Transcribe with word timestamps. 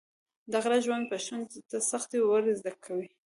د 0.51 0.53
غره 0.63 0.77
ژوند 0.85 1.09
پښتون 1.11 1.39
ته 1.69 1.77
سختي 1.91 2.19
ور 2.21 2.43
زده 2.59 2.71
کوي. 2.85 3.07